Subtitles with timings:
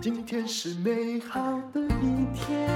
[0.00, 1.40] 今天是美好
[1.72, 2.68] 的一天。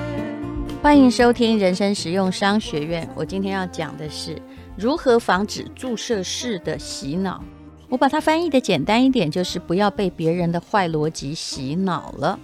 [0.80, 3.08] 欢迎收听人生实用商学院。
[3.16, 4.40] 我今天要讲的是
[4.76, 7.42] 如何防止注射式的洗脑。
[7.88, 12.38] 我把它翻译的简单一点，就是不要被别人的坏逻辑洗脑了。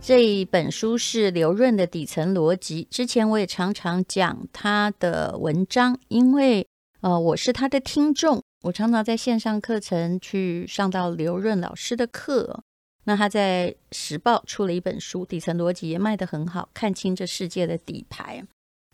[0.00, 2.86] 这一本书是刘润的底层逻辑。
[2.90, 6.66] 之前我也常常讲他的文章，因为
[7.00, 12.62] 呃我是他的听众，我常常在线上课程去上到刘润老师的课。
[13.04, 18.44] 那他在时报出了一本书，底层逻辑也卖得很好，看清这世界的底牌。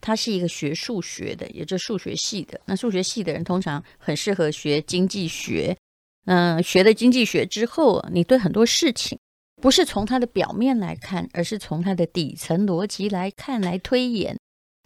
[0.01, 2.61] 他是一个学数学的，也就数学系的。
[2.67, 5.77] 那数学系的人通常很适合学经济学。
[6.27, 9.19] 嗯，学了经济学之后，你对很多事情
[9.61, 14.39] 不是从它的表面来看，而是从它的底层逻辑来看来推演，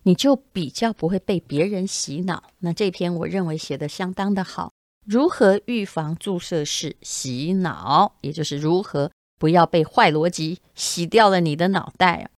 [0.04, 2.42] 你就比较不会被别人洗脑。
[2.60, 4.73] 那这篇我认为写得相当的好，
[5.10, 12.30] 如何预防注射式洗脑，也就是如何不要被坏逻辑洗掉了你的脑袋啊。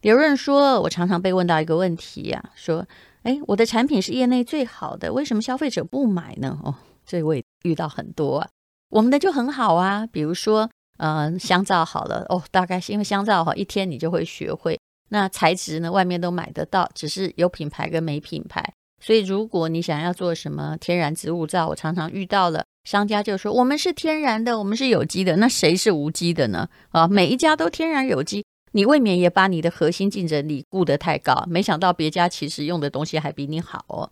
[0.00, 2.84] 刘润说：“我常常被问到一个问题呀、啊，说，
[3.22, 6.58] 哎，我的产品是业内最好的，为什么消费者不买呢？
[6.64, 6.74] 哦，
[7.06, 8.48] 这我也遇到很多啊。
[8.90, 14.76] 我们的就很好啊，比如说，嗯、香皂好了，哦，大概是因为香皂好，一天你就会学会。
[15.10, 18.74] 那材质呢，外面都买得到，只是有品牌跟没品牌。
[19.00, 26.68] 所以如果你想要做什么天然植物皂，我常常遇到了商家就说，我们是天然的，我们是有机的，那谁是无机的呢？
[26.90, 34.10] 啊，每一家都天然有机。”你未免也把你的核心竞争力顾得太高，没想到别家其实用的东西还比你好哦。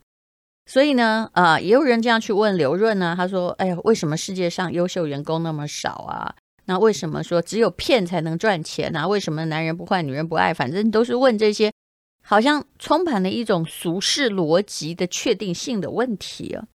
[0.65, 6.35] 所以呢，啊、也有人这样去问刘润呢，他说：“哎呀，为什么世界上优秀员工那么少啊？
[6.65, 9.07] 那为什么说只有骗才能赚钱啊？
[9.07, 10.55] 为什么男人不坏，女人不爱？
[10.55, 11.71] 反正都是问这些，
[12.27, 16.67] 好像充满了一种俗世逻辑的确定性的问题啊。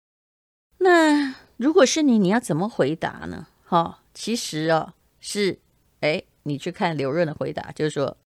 [0.78, 3.48] 那如果是你，你要怎么回答呢？
[3.64, 5.58] 哈、其实啊，是
[6.00, 8.16] 哎。”你去看刘润的回答，就是说，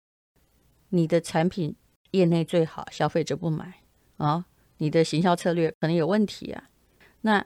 [0.90, 1.74] 你的产品
[2.12, 3.80] 业内最好，消费者不买
[4.18, 4.44] 啊、
[4.78, 6.62] 你的行销策略可能有问题啊。
[7.22, 7.44] 那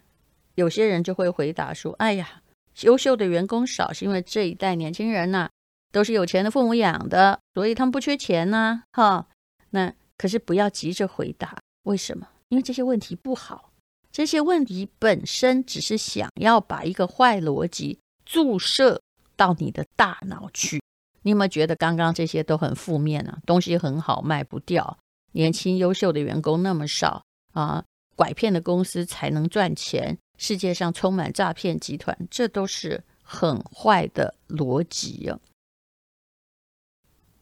[0.56, 2.42] 有些人就会回答说：“哎呀，
[2.82, 5.48] 优秀的员工少，是因为这一代年轻人呐、
[5.90, 9.26] 都是有钱的父母养的，所以他们不缺钱呐。”哈，
[9.70, 12.28] 那可是不要急着回答，为什么？
[12.48, 13.72] 因为这些问题不好，
[14.10, 19.00] 这些问题本身只是想要把一个坏逻辑注射。
[19.38, 20.82] 到你的大脑去，
[21.22, 23.38] 你有没有觉得刚刚这些都很负面啊？
[23.46, 24.98] 东西很好卖不掉，
[25.30, 27.84] 年轻优秀的员工那么少啊，
[28.16, 35.38] 拐骗的公司才能赚钱，世界上充满诈骗集团，这都是很坏的逻辑啊！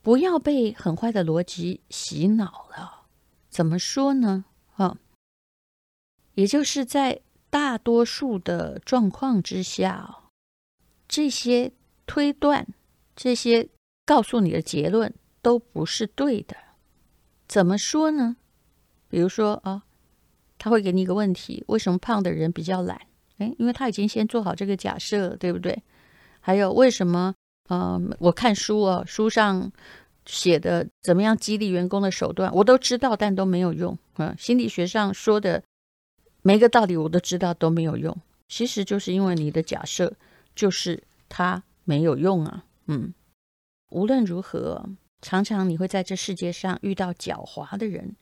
[0.06, 3.06] 不要被很坏的逻辑洗脑了。
[3.50, 4.44] 怎么说呢？
[4.76, 4.98] 啊，
[6.34, 10.28] 也就是在大多数的状况之下，
[11.08, 11.72] 这些。
[12.06, 12.68] 推断
[13.16, 13.68] 这些
[14.04, 15.12] 告诉你的结论
[15.42, 16.56] 都不是对的，
[17.48, 18.36] 怎么说呢？
[19.08, 19.82] 比如说啊，
[20.56, 23.08] 他会给你一个问题：为什么胖的人比较懒？
[23.38, 25.82] 诶，因为他已经先做好这个假设了，对不对？
[26.38, 27.34] 还有为什么？
[27.68, 29.70] 呃，我看书啊，书上
[30.24, 33.98] 写的怎么样激励员工的手段，我都知道，但都没有用。
[34.18, 35.62] 嗯，心理学上说的
[36.42, 38.16] 每个道理我都知道，都没有用。
[38.48, 40.14] 其实就是因为你的假设
[40.54, 41.62] 就是他。
[41.88, 43.14] 没有用啊，嗯，
[43.90, 44.86] 无论如何，
[45.22, 48.16] 常常你会在这世界上遇到狡猾的人，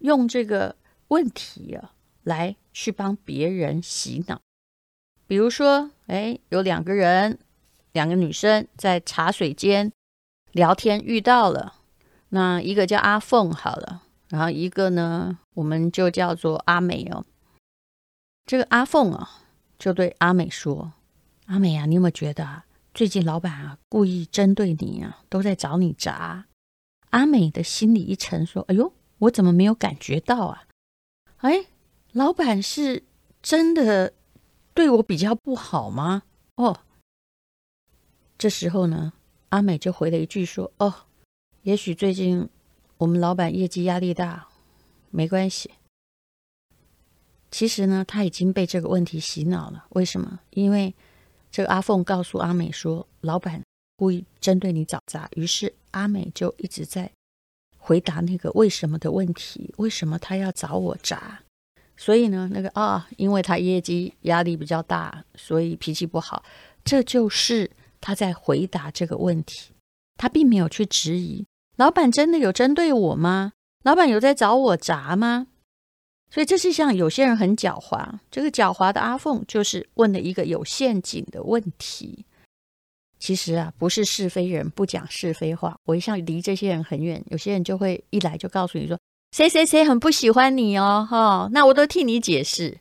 [0.00, 0.76] 用这个
[1.08, 4.38] 问题啊来去帮别人洗脑。
[5.26, 7.38] 比如说，哎，有两个人，
[7.96, 9.90] 两个女生在茶水间
[10.52, 11.76] 聊天遇到了，
[12.28, 17.24] 那一个叫阿凤好了，然后一个呢，我们就叫做阿美哦。
[18.44, 19.40] 这个阿凤啊，
[19.78, 20.92] 就对阿美说
[21.48, 26.44] ：“阿美啊，你有没有觉得啊？”最近老板啊，故意针对你啊，都在找你轧。
[27.12, 30.64] 阿美的心里一沉，说：“哎呦，我怎么没有感觉到啊？
[31.38, 31.64] 哎，
[32.12, 33.04] 老板是
[33.40, 34.12] 真的
[34.74, 36.24] 对我比较不好吗？”
[36.56, 36.80] 哦，
[38.38, 39.12] 这时候呢，
[39.50, 40.92] 阿美就回了一句说：“哦，
[41.62, 42.48] 也许最近
[42.98, 44.48] 我们老板业绩压力大，
[45.10, 45.70] 没关系。”
[47.50, 49.86] 其实呢，他已经被这个问题洗脑了。
[49.90, 50.40] 为什么？
[50.50, 50.94] 因为。
[51.48, 53.62] 这个阿凤告诉阿美说：“老板
[53.96, 57.10] 故意针对你找茬。”于是阿美就一直在
[57.78, 61.38] 回答那个为什么的问题：为什么他要找我茬？
[61.96, 66.44] 所以呢，那个啊，因为他业绩压力比较大，所以脾气不好。
[66.84, 67.70] 这就是
[68.00, 69.70] 他在回答这个问题。
[70.16, 71.46] 他并没有去质疑
[71.76, 73.52] 老板真的有针对我吗？
[73.84, 75.46] 老板有在找我茬吗？
[76.30, 82.24] 所以这是像有些人很狡猾，这个狡猾的阿凤就是问了一个有陷阱的问题。
[83.18, 85.78] 其实啊，不是是非人不讲是非话。
[85.84, 88.98] 我一向离这些人很远，有些人就会一来就告诉你说，
[89.32, 92.78] 谁谁谁很不喜欢你哦，哈、那我都替你解释。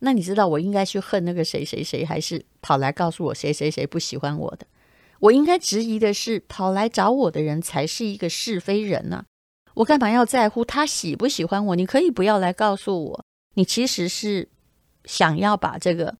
[0.00, 4.66] 那你知道我应该去恨那个谁谁谁，还是跑来告诉我谁谁谁不喜欢我的？
[5.20, 9.24] 我应该质疑的是，跑来找我的人才是一个是非人呢、
[9.74, 11.76] 我干嘛要在乎他喜不喜欢我？
[11.76, 13.24] 你可以不要来告诉我，
[13.54, 14.48] 你其实是
[15.04, 16.16] 想要把这个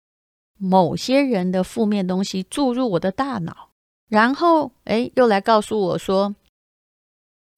[0.58, 3.70] 某些人的负面东西注入我的大脑，
[4.08, 6.34] 然后哎，又来告诉我说，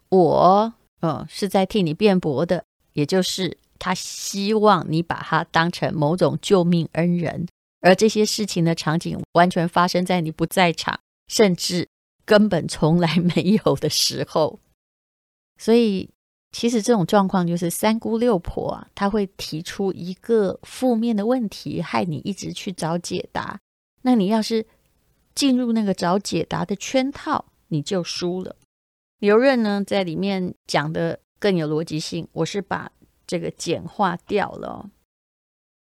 [0.09, 7.49] 我嗯是在替你辩驳的，也就是他希望你把他当成某种救命恩人，
[7.81, 11.89] 而这些事情的场景完全发生在你不在场，甚至
[12.25, 14.61] 根本从来没有的时候。
[15.59, 16.11] 所以，
[16.53, 23.59] 其实这种状况就是三姑六婆啊，他会提出一个负面的问题，害你一直去找解答。
[24.03, 24.65] 那你要是
[25.35, 28.55] 进入那个找解答的圈套，你就输了。
[29.19, 32.93] 刘润呢，在里面讲的更有逻辑性，我是把
[33.33, 34.91] 这个简化掉了。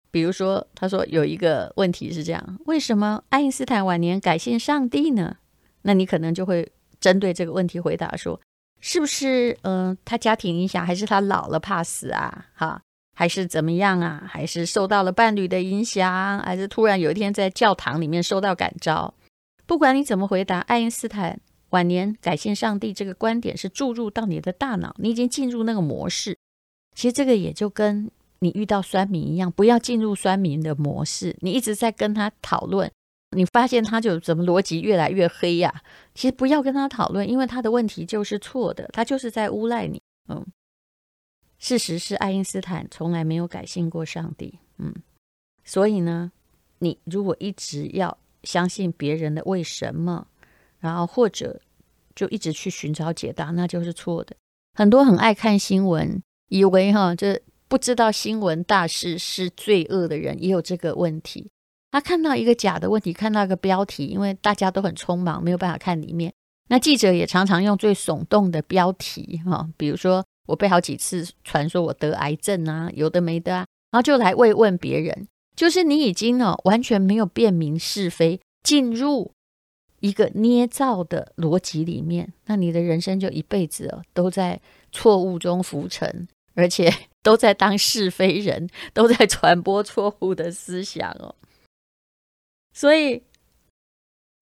[0.10, 5.36] 比如说，他说有一个问题是这样：为什么爱因斯坦晚年改信上帝呢？
[5.82, 6.72] 那你可能就会
[7.02, 8.40] 针对这个问题回答说。
[8.80, 12.48] 是不是嗯、他家庭影响，还是他老了怕死啊？
[12.56, 12.82] 哈，
[13.14, 14.24] 还是怎么样啊？
[14.26, 19.14] 还是受到了伴侣的影响，还是突然有一天在教堂里面受到感召？
[19.68, 21.40] 不管你怎么回答，爱因斯坦
[21.70, 26.38] 晚年改信上帝这个观点是注入到你的大脑，你已经进入那个模式。
[27.02, 28.12] 其实这个也就跟
[28.42, 32.92] 你遇到酸民一样，不要进入酸民的模式，你一直在跟他讨论。
[33.36, 35.82] 你发现他就怎么逻辑越来越黑呀、
[36.14, 40.00] 其实不要跟他讨论，因为他的问题就是错的，他就是在诬赖你。
[40.30, 40.46] 嗯，
[41.58, 44.60] 事实是爱因斯坦从来没有改信过上帝。
[44.78, 44.94] 嗯，
[45.64, 46.32] 所以呢，
[46.78, 50.28] 你如果一直要相信别人的为什么，
[50.78, 51.60] 然后或者
[52.14, 54.36] 就一直去寻找解答，那就是错的。
[54.76, 56.22] 很多很爱看新闻，
[56.52, 61.50] 以为哈这不知道新闻大事是罪恶的人，也有这个问题。
[61.92, 66.34] 他看到一个假的问题，看到一个标题，因为大家都很匆忙，没有办法看里面。
[66.68, 75.28] 那记者也常常用最耸动的标题，哈，比如说我被好几次传说我得癌症啊，有的没的啊，然后就来慰问别人。
[75.56, 79.32] 就是你已经呢完全没有辨明是非，进入
[80.02, 84.60] 一个捏造的逻辑里面，那你的人生就一辈子哦都在
[84.92, 86.92] 错误中浮沉，而且
[87.24, 91.36] 都在当是非人，都在传播错误的思想哦。
[92.74, 93.24] 所以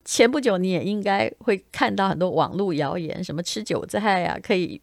[0.06, 4.82] 前不久你也应该会看到很多网络谣言，什么吃韭菜啊可以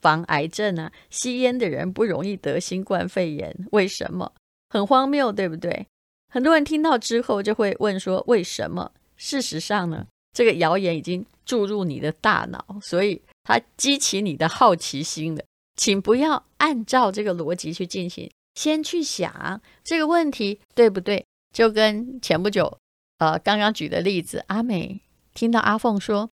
[0.00, 4.32] 防癌症啊，吸烟的人不容易得新冠肺炎，为什么？
[4.68, 5.86] 很荒谬，对不对？
[6.28, 8.92] 很多人听到之后就会问说为什么？
[9.16, 15.42] 事实上呢，这个谣言已经注入你的大脑，所以它激起你的好奇心了。
[15.76, 21.24] 请不要按照这个逻辑去进行，先去想这个问题对不对？
[21.52, 22.78] 就跟前不久，
[23.18, 25.00] 呃，刚刚举的例子，阿美
[25.34, 26.30] 听到阿凤说，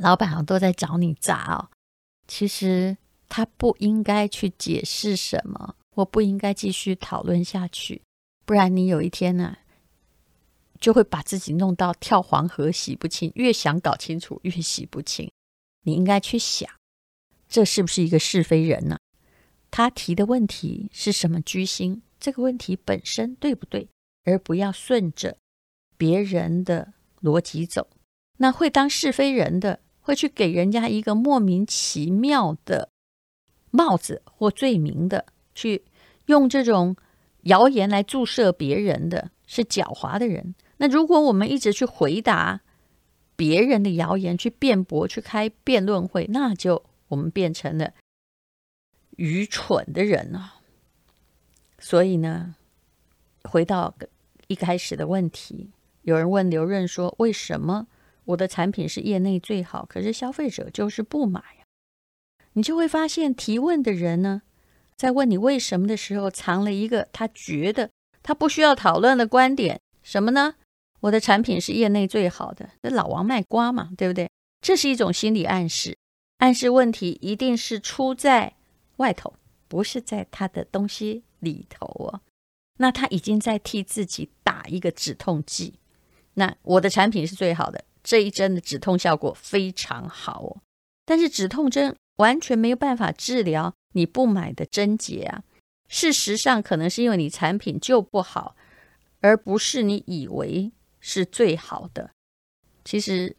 [0.00, 1.68] 老板好像都在找你砸哦。
[2.28, 2.96] 其实
[3.28, 8.02] 他不应该去解释什么，我不应该继续讨论下去，
[8.44, 9.56] 不然你有一天呢、
[10.80, 13.30] 就会把自己弄到跳黄河洗不清。
[13.34, 15.30] 越想搞清楚，越洗不清。
[15.82, 16.70] 你应该去想，
[17.52, 18.96] 这是不是一个是非人呢、
[19.70, 22.00] 他提的问题是什么居心？
[22.18, 23.88] 这个问题本身对不对？
[24.24, 25.36] 而不要顺着
[25.98, 27.90] 别人的逻辑走，
[28.38, 32.88] 那会当是非人的，会去给人家一个莫名其妙的
[33.70, 35.84] 帽子或罪名的，去
[36.24, 36.96] 用这种
[37.42, 40.54] 谣言来注射别人的，是狡猾的人。
[40.78, 42.62] 那如果我们一直去回答
[43.36, 46.82] 别人的谣言，去辩驳，去开辩论会，那就
[47.12, 47.92] 我们变成了
[49.16, 50.54] 愚蠢的人了。
[51.78, 52.56] 所以呢，
[53.44, 53.94] 回到
[54.46, 55.70] 一开始的问题，
[56.02, 57.86] 有人问刘润说：“为什么
[58.24, 61.42] 我的产品是业内最好，可是消费者就是不买？”
[62.54, 64.42] 你就会发现，提问的人呢，
[64.96, 67.90] 在问你为什么的时候，藏了一个他觉得
[68.22, 70.54] 他不需要讨论的观点，什么呢？
[71.00, 74.30] 我的产品是业内最好的，那老王卖瓜嘛，对不对？
[74.60, 75.98] 这是一种心理暗示，
[76.42, 78.56] 暗示问题一定是出在
[78.96, 79.32] 外头，
[79.68, 82.20] 不是在他的东西里头哦。
[82.78, 85.78] 那他已经在替自己打一个止痛剂。
[86.34, 90.60] 那我的产品是最好的，这一针的止痛效果非常好哦。
[91.04, 95.44] 但是止痛针完全没有办法治疗你不买的症结啊。
[95.86, 98.56] 事实上可能是因为你产品就不好，
[99.20, 102.10] 而不是你以为是最好的。
[102.84, 103.36] 其实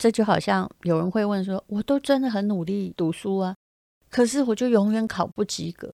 [0.00, 3.54] 这就好像有人会问说：“我都真的很努力读书啊，
[4.08, 5.92] 可是我就永远考不及格。”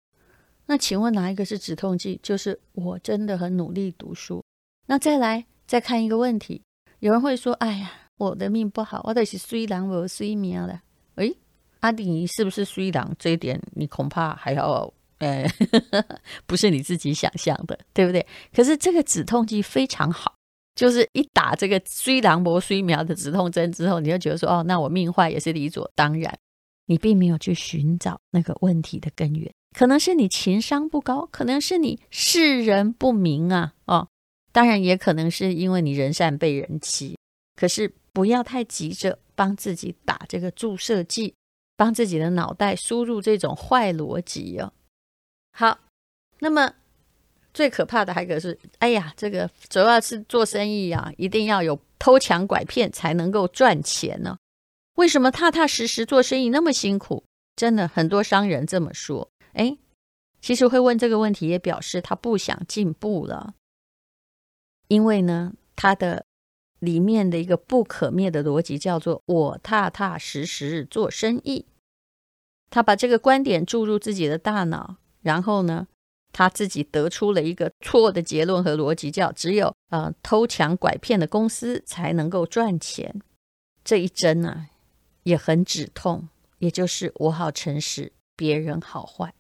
[0.67, 2.21] 那请问哪一个是止痛剂？
[2.23, 4.45] 就是我真的很努力读书。
[4.87, 6.63] 那再来再看一个问题，
[7.01, 10.83] 有人会说：“哎呀，我的命不好，我的是衰人无衰命了。”
[11.17, 11.37] 诶，
[11.81, 13.17] 阿迪是不是衰人？
[13.19, 14.93] 这一点你恐怕还要。
[15.19, 15.45] 呃，
[16.47, 18.25] 不是你自己想象的，对不对？
[18.55, 20.36] 可是这个止痛剂非常好，
[20.77, 26.39] 就是一打这个虽然磨虽苗的止痛针之后，你就觉得说，哦，那我命坏也是理所当然。
[26.89, 34.07] 你并没有去寻找那个问题的根源，可能是你情商不高，可能是你识人不明啊，哦，
[34.53, 37.19] 当然也可能是因为你人善被人欺。
[37.57, 41.35] 可是不要太急着帮自己打这个注射剂，
[41.77, 44.73] 帮自己的脑袋输入这种坏逻辑哦。
[45.53, 45.79] 好，
[46.39, 46.73] 那么
[47.57, 54.37] 最可怕的还可是，哎呀，这个主要是做生意啊，一定要有偷抢拐骗才能够赚钱呢。
[54.97, 57.25] 为什么踏踏实实做生意那么辛苦？
[57.57, 59.31] 真的很多商人这么说。
[59.55, 59.79] 哎，
[60.43, 63.55] 其实会问这个问题，也表示他不想进步了，
[64.89, 66.27] 因为呢，他的
[66.81, 71.65] 里面的一个不可灭的逻辑叫做“我踏踏实实做生意”，
[72.69, 74.97] 他把这个观点注入自己的大脑。
[75.23, 75.89] 然后呢，
[76.33, 83.21] 他自己得出了一个错的结论和逻辑，叫只有呃偷抢拐骗的公司才能够赚钱。
[83.85, 84.67] 这一针呢、啊，
[85.23, 86.29] 也很止痛，
[86.59, 89.33] 也就是我好诚实，别人好坏。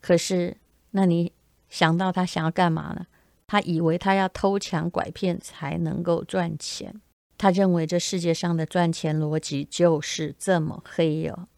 [0.00, 0.56] 可是，
[0.92, 1.32] 那你
[1.68, 3.06] 想到他想要干嘛呢？
[3.46, 7.00] 他以为他要偷抢拐骗才能够赚钱，
[7.36, 11.48] 他认为这世界上的赚钱逻辑就是这么黑哦。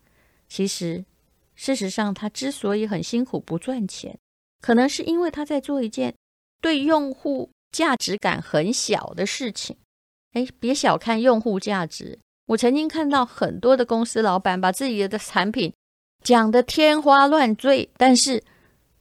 [0.49, 1.05] 其实。
[1.61, 4.17] 事实上，他之所以很辛苦不赚钱，
[4.61, 6.15] 可能是因为他在做一件
[6.61, 9.77] 对用户价值感很小的事情。
[10.33, 12.19] 哎，别小看用户价值。
[12.49, 15.73] 我曾经看到很多的公司老板把自己的产品
[16.25, 18.43] 讲得天花乱坠，但是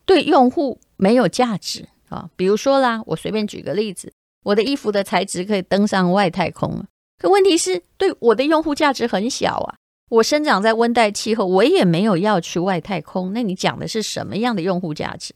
[0.05, 2.29] 对用户没有价值啊。
[2.35, 4.11] 比如说啦，我随便举个例子，
[4.43, 6.85] 我的衣服的材质可以登上外太空，
[7.17, 9.75] 可问题是对我的用户价值很小啊。
[10.09, 13.33] 我生长在温带气候，我也没有要去外太空。
[13.33, 15.33] 那你讲的是什么样的用户价值？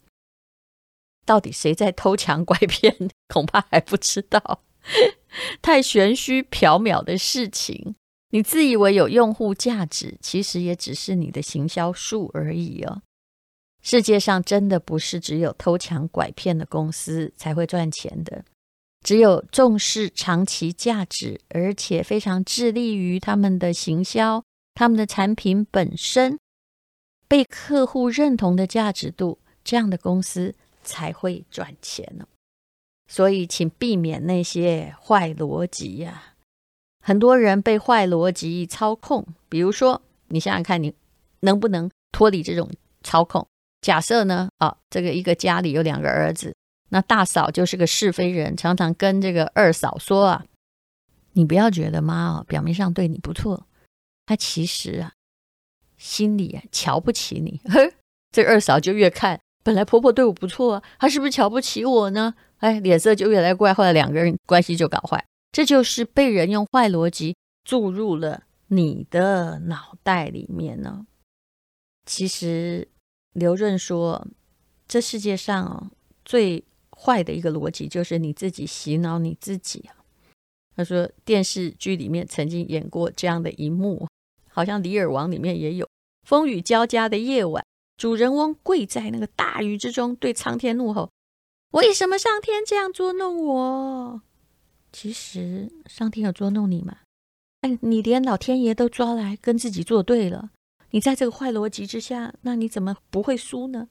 [1.26, 3.10] 到底谁在偷抢拐骗？
[3.28, 4.64] 恐怕还不知道，
[5.62, 7.96] 太玄虚缥缈的事情。
[8.34, 13.02] 你自以为有用户价值，其实也只是你的行销术而已哦。
[13.82, 18.46] 世界上真的不是只有偷抢拐骗的公司才会赚钱的。
[19.04, 24.44] 只有重视长期价值，而且非常致力于他们的行销。
[24.76, 26.38] 他们的产品本身
[27.28, 32.28] 被客户认同的价值度，这样的公司才会赚钱呢。
[33.08, 36.36] 所以，请避免那些坏逻辑呀。
[37.04, 40.94] 很多人被坏逻辑操控，比如说，你想想看，你
[41.42, 42.70] 能不能脱离这种
[43.04, 43.48] 操控？
[43.82, 46.56] 假设呢，啊，这个一个家里有两个儿子，
[46.90, 50.46] 那大嫂就是个是非人，常常跟这个二嫂说啊，
[51.34, 53.66] 你不要觉得妈哦，表面上对你不错。
[54.28, 55.14] 他其实啊，
[55.98, 57.60] 心里啊瞧不起你。
[57.66, 57.92] 呵，
[58.32, 62.34] 这二嫂就越看，本来婆婆对我不错啊，她是不是瞧不起我呢？
[62.58, 65.24] 哎，脸色就越来越怪，后来两个人关系就搞坏。
[65.52, 71.06] 这就是被人用坏逻辑注入了你的脑袋里面呢。
[72.06, 72.88] 其实
[73.34, 74.28] 刘润说，
[74.88, 75.92] 这世界上哦
[76.24, 79.96] 最坏的一个逻辑就是你自己洗脑你自己啊。
[80.76, 84.08] 他说电视剧里面曾经演过这样的一幕。
[84.54, 85.88] 好像《李尔王》里面也有
[86.28, 87.64] 风雨交加的夜晚，
[88.02, 91.12] 主人翁跪在那个大雨之中，对苍天怒吼
[91.70, 94.24] ：“为什么上天这样捉弄我？”
[94.92, 96.98] 其实上天有捉弄你吗？
[97.60, 100.50] 哎，你连老天爷都抓来跟自己作对了，
[100.90, 103.88] 你在这个坏逻辑之下，那你怎么不会输呢？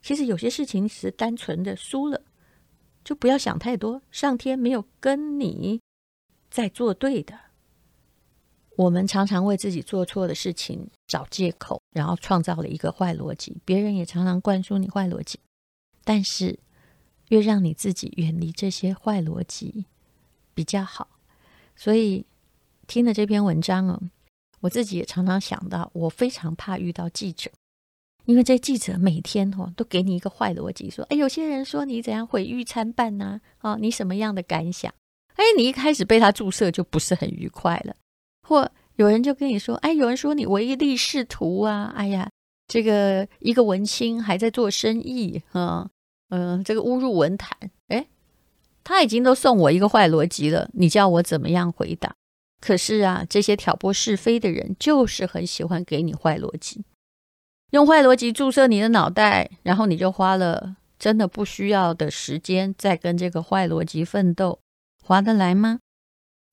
[0.00, 2.22] 其实有些事情是单纯的输了，
[3.02, 5.80] 就不要想太多，上天没有跟你
[6.48, 7.36] 在作对的。
[8.78, 13.56] 我们常常为自己做错的事情找借口，然后创造了一个坏逻辑。
[13.64, 15.40] 别人也常常灌输你坏逻辑，
[16.04, 16.56] 但是
[17.30, 19.86] 越让你自己远离这些坏逻辑
[20.54, 21.08] 比较好。
[21.74, 22.24] 所以
[22.86, 24.00] 听了这篇文章哦，
[24.60, 27.50] 我自己也常常想到，我非常怕遇到记者，
[28.26, 33.40] 因为这记者每天哦都给你一个坏逻辑，说：“哎，有些人说你怎样毁誉参半呐？
[33.58, 34.94] 啊，你什么样的感想？”
[35.34, 37.96] 哎，你一开始被他注射就不是很愉快了。
[38.48, 41.92] 或有人就跟你说：“哎，有人说你唯利是图啊！
[41.94, 42.30] 哎呀，
[42.66, 45.86] 这个一个文青还在做生意，嗯
[46.30, 48.06] 嗯，这个误入文坛，哎，
[48.82, 52.14] 他已经都送我一个坏逻辑了，你叫我怎么样回答？
[52.58, 56.82] 可是啊，这些挑拨是非的人就是很喜欢给你坏逻辑，
[57.72, 64.58] 用坏逻辑注射你的脑袋，然后你就花了真的不需要的时间在跟这个坏逻辑奋斗，
[65.04, 65.80] 划得来吗？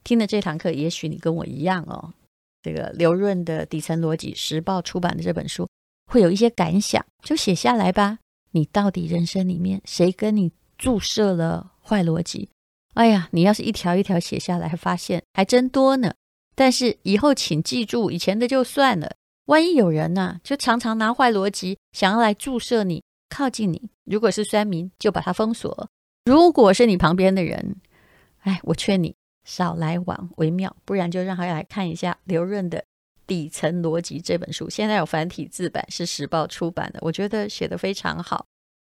[0.05, 2.13] 听了这堂课，也许你跟我一样哦。
[2.62, 5.67] 这个刘润的底层逻辑，时报出版的这本书，
[6.05, 8.19] 会有一些感想，就写下来吧。
[8.51, 12.50] 你到底人生里面谁跟你注射了坏逻辑？
[12.93, 16.13] 哎呀，你要是一条一条写下来，发现还真多呢。
[16.55, 19.12] 但是以后请记住，以前的就算了。
[19.47, 25.88] 万一有人呢，就常常拿坏逻辑想要来注射你，靠近你，如果是酸民，就把他封锁；
[26.25, 27.75] 如果是你旁边的人，
[28.39, 29.13] 哎，我劝你。
[29.46, 32.80] 少来往为妙，不然就让他来看一下刘润的
[33.25, 34.70] 《底层逻辑》这本书。
[34.70, 38.46] 现在有繁体字版，是时报出版的，我觉得写得非常好。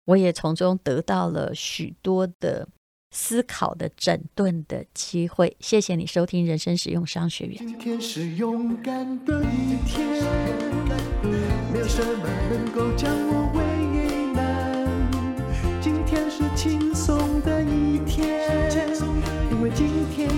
[0.07, 2.67] 我也从中得到了许多的
[3.11, 5.55] 思考的整顿的机会。
[5.61, 7.57] 谢谢你收听人生实用商学院。
[7.59, 10.25] 今天是勇敢的一天，
[11.71, 14.88] 没有什么能够将我为难。
[15.83, 18.49] 今天是轻松的一天，
[19.50, 20.38] 因为今天。